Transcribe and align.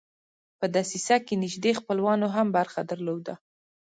په 0.59 0.65
دسیسه 0.75 1.15
کې 1.25 1.33
نیژدې 1.43 1.71
خپلوانو 1.79 2.27
هم 2.35 2.47
برخه 2.57 2.81
درلوده. 2.91 3.33